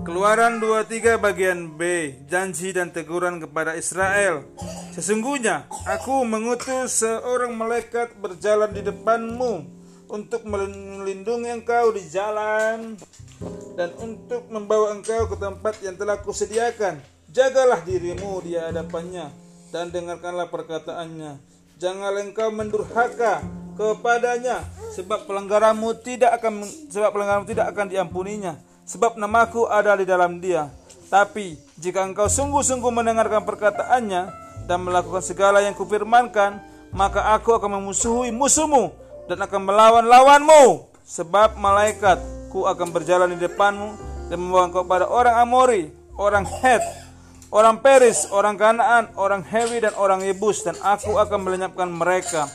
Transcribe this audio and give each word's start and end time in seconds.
Keluaran 0.00 0.64
23 0.64 1.20
bagian 1.20 1.76
B 1.76 2.12
Janji 2.24 2.72
dan 2.72 2.88
teguran 2.88 3.36
kepada 3.36 3.76
Israel. 3.76 4.48
Sesungguhnya 4.96 5.68
aku 5.84 6.24
mengutus 6.24 7.04
seorang 7.04 7.52
malaikat 7.52 8.16
berjalan 8.16 8.72
di 8.72 8.80
depanmu 8.80 9.68
Untuk 10.08 10.48
melindungi 10.48 11.52
engkau 11.52 11.92
di 11.92 12.00
jalan 12.08 12.96
Dan 13.76 13.92
untuk 14.00 14.48
membawa 14.48 14.96
engkau 14.96 15.28
ke 15.28 15.36
tempat 15.36 15.76
yang 15.84 16.00
telah 16.00 16.16
kusediakan. 16.24 17.04
Jagalah 17.28 17.84
dirimu 17.84 18.40
di 18.40 18.56
hadapannya 18.56 19.28
Dan 19.68 19.92
dengarkanlah 19.92 20.48
perkataannya. 20.48 21.36
Janganlah 21.76 22.24
engkau 22.24 22.48
mendurhaka 22.48 23.44
kepadanya 23.76 24.64
sebab 24.92 25.24
pelanggaranmu 25.24 26.04
tidak 26.04 26.36
akan 26.36 26.64
sebab 26.92 27.16
pelanggaranmu 27.16 27.48
tidak 27.48 27.72
akan 27.72 27.86
diampuninya 27.88 28.60
sebab 28.90 29.14
namaku 29.14 29.70
ada 29.70 29.94
di 29.94 30.02
dalam 30.02 30.42
dia. 30.42 30.66
Tapi 31.06 31.54
jika 31.78 32.02
engkau 32.02 32.26
sungguh-sungguh 32.26 32.90
mendengarkan 32.90 33.46
perkataannya 33.46 34.22
dan 34.66 34.78
melakukan 34.82 35.22
segala 35.22 35.62
yang 35.62 35.78
kufirmankan, 35.78 36.58
maka 36.90 37.30
aku 37.38 37.54
akan 37.54 37.78
memusuhi 37.78 38.34
musuhmu 38.34 38.90
dan 39.30 39.38
akan 39.46 39.62
melawan 39.62 40.06
lawanmu. 40.10 40.90
Sebab 41.06 41.58
malaikatku 41.58 42.66
akan 42.66 42.88
berjalan 42.94 43.34
di 43.34 43.38
depanmu 43.42 43.98
dan 44.30 44.38
membawa 44.38 44.70
engkau 44.70 44.86
pada 44.86 45.06
orang 45.10 45.42
Amori, 45.42 45.90
orang 46.14 46.46
Het, 46.46 46.82
orang 47.50 47.82
Peris, 47.82 48.30
orang 48.30 48.54
Kanaan, 48.54 49.10
orang 49.18 49.42
Hewi 49.42 49.82
dan 49.82 49.94
orang 49.98 50.22
Yebus 50.22 50.62
dan 50.62 50.78
aku 50.78 51.18
akan 51.18 51.42
melenyapkan 51.42 51.90
mereka. 51.90 52.46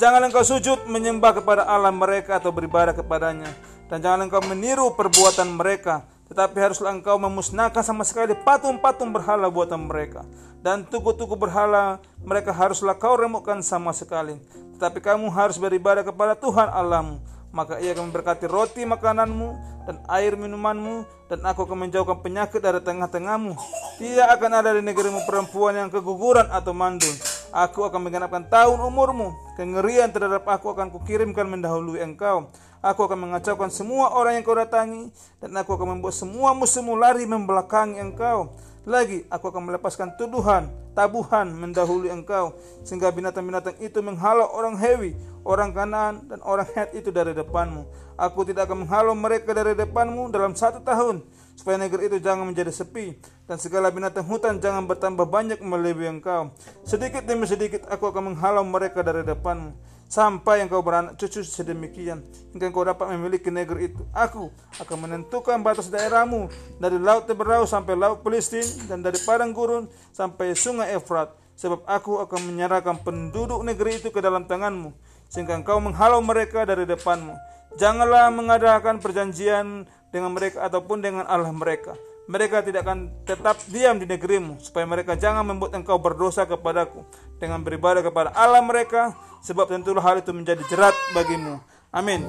Jangan 0.00 0.24
engkau 0.24 0.40
sujud 0.40 0.88
menyembah 0.88 1.36
kepada 1.36 1.68
Allah 1.68 1.92
mereka 1.92 2.40
atau 2.40 2.48
beribadah 2.48 2.96
kepadanya 2.96 3.67
dan 3.88 4.04
jangan 4.04 4.28
engkau 4.28 4.44
meniru 4.44 4.92
perbuatan 4.92 5.56
mereka, 5.56 6.04
tetapi 6.28 6.56
haruslah 6.60 6.92
engkau 6.92 7.16
memusnahkan 7.16 7.80
sama 7.80 8.04
sekali 8.04 8.36
patung-patung 8.36 9.10
berhala 9.10 9.48
buatan 9.48 9.88
mereka. 9.88 10.28
Dan 10.60 10.84
tugu-tugu 10.84 11.38
berhala 11.38 12.02
mereka 12.20 12.52
haruslah 12.52 12.92
kau 12.98 13.16
remukkan 13.16 13.64
sama 13.64 13.94
sekali. 13.96 14.36
Tetapi 14.76 15.00
kamu 15.00 15.32
harus 15.32 15.56
beribadah 15.56 16.04
kepada 16.04 16.36
Tuhan 16.36 16.68
Allahmu. 16.68 17.22
Maka 17.48 17.80
ia 17.80 17.96
akan 17.96 18.12
memberkati 18.12 18.44
roti 18.44 18.84
makananmu 18.84 19.56
dan 19.88 19.96
air 20.12 20.36
minumanmu 20.36 21.08
dan 21.32 21.40
aku 21.48 21.64
akan 21.64 21.88
menjauhkan 21.88 22.20
penyakit 22.20 22.60
dari 22.60 22.84
tengah-tengahmu. 22.84 23.56
Tidak 23.96 24.28
akan 24.36 24.52
ada 24.52 24.76
di 24.76 24.84
negerimu 24.84 25.24
perempuan 25.24 25.80
yang 25.80 25.88
keguguran 25.88 26.44
atau 26.52 26.76
mandul. 26.76 27.14
Aku 27.52 27.84
akan 27.84 28.08
menggenapkan 28.08 28.44
tahun 28.46 28.80
umurmu. 28.80 29.32
Kengerian 29.56 30.12
terhadap 30.12 30.44
aku 30.44 30.72
akan 30.72 30.92
kukirimkan 30.92 31.48
mendahului 31.48 32.04
engkau 32.04 32.48
Aku 32.78 33.10
akan 33.10 33.26
mengacaukan 33.26 33.74
semua 33.74 34.14
orang 34.14 34.38
yang 34.38 34.46
kau 34.46 34.54
datangi 34.54 35.10
dan 35.42 35.50
aku 35.58 35.74
akan 35.74 35.98
membuat 35.98 36.14
semua 36.14 36.54
musuhmu 36.54 36.94
lari 36.94 37.26
membelakangi 37.26 37.98
engkau. 37.98 38.54
Lagi 38.86 39.26
aku 39.26 39.50
akan 39.50 39.72
melepaskan 39.72 40.14
tuduhan, 40.14 40.70
tabuhan 40.94 41.50
mendahului 41.50 42.10
engkau 42.14 42.54
sehingga 42.86 43.10
binatang-binatang 43.10 43.74
itu 43.82 43.98
menghalau 43.98 44.46
orang 44.54 44.78
Hewi, 44.78 45.18
orang 45.42 45.74
Kanaan 45.74 46.26
dan 46.30 46.38
orang 46.46 46.66
Het 46.70 46.94
itu 46.94 47.10
dari 47.10 47.34
depanmu. 47.34 47.86
Aku 48.14 48.42
tidak 48.46 48.70
akan 48.70 48.86
menghalau 48.86 49.14
mereka 49.14 49.50
dari 49.54 49.74
depanmu 49.74 50.30
dalam 50.30 50.54
satu 50.54 50.82
tahun 50.82 51.22
supaya 51.58 51.74
negeri 51.74 52.06
itu 52.06 52.18
jangan 52.22 52.46
menjadi 52.46 52.70
sepi 52.70 53.18
dan 53.50 53.58
segala 53.58 53.90
binatang 53.90 54.22
hutan 54.22 54.62
jangan 54.62 54.86
bertambah 54.86 55.26
banyak 55.26 55.58
melebihi 55.58 56.22
engkau. 56.22 56.54
Sedikit 56.86 57.26
demi 57.26 57.50
sedikit 57.50 57.86
aku 57.90 58.10
akan 58.10 58.34
menghalau 58.34 58.62
mereka 58.62 59.02
dari 59.02 59.26
depanmu 59.26 59.97
sampai 60.08 60.64
engkau 60.64 60.80
beranak 60.80 61.20
cucu 61.20 61.44
sedemikian 61.44 62.24
hingga 62.56 62.72
engkau 62.72 62.82
dapat 62.82 63.12
memiliki 63.14 63.52
negeri 63.52 63.92
itu. 63.92 64.02
Aku 64.16 64.48
akan 64.80 64.96
menentukan 65.04 65.60
batas 65.60 65.92
daerahmu 65.92 66.48
dari 66.80 66.96
laut 66.96 67.28
Teberau 67.28 67.68
sampai 67.68 67.94
laut 67.94 68.24
Palestin 68.24 68.64
dan 68.88 69.04
dari 69.04 69.20
padang 69.22 69.52
gurun 69.52 69.86
sampai 70.10 70.56
sungai 70.56 70.96
Efrat 70.96 71.36
sebab 71.54 71.84
aku 71.84 72.24
akan 72.24 72.40
menyerahkan 72.48 73.04
penduduk 73.04 73.60
negeri 73.60 74.00
itu 74.00 74.08
ke 74.08 74.24
dalam 74.24 74.48
tanganmu 74.48 74.96
sehingga 75.28 75.60
engkau 75.60 75.78
menghalau 75.78 76.24
mereka 76.24 76.64
dari 76.64 76.88
depanmu. 76.88 77.36
Janganlah 77.76 78.32
mengadakan 78.32 78.96
perjanjian 78.96 79.84
dengan 80.08 80.32
mereka 80.32 80.64
ataupun 80.64 81.04
dengan 81.04 81.28
Allah 81.28 81.52
mereka 81.52 81.92
mereka 82.28 82.60
tidak 82.60 82.84
akan 82.84 83.08
tetap 83.24 83.56
diam 83.72 83.96
di 83.96 84.04
negerimu 84.04 84.60
supaya 84.60 84.84
mereka 84.84 85.16
jangan 85.16 85.48
membuat 85.48 85.72
engkau 85.80 85.96
berdosa 85.96 86.44
kepadaku 86.44 87.00
dengan 87.38 87.62
beribadah 87.62 88.02
kepada 88.02 88.34
Allah 88.34 88.60
mereka 88.60 89.14
sebab 89.40 89.70
tentulah 89.70 90.02
hal 90.02 90.20
itu 90.20 90.34
menjadi 90.34 90.62
jerat 90.68 90.94
bagimu. 91.14 91.62
Amin 91.88 92.26